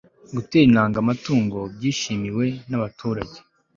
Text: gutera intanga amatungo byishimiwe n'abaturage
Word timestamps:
gutera 0.35 0.63
intanga 0.69 0.97
amatungo 1.03 1.57
byishimiwe 1.75 2.45
n'abaturage 2.69 3.37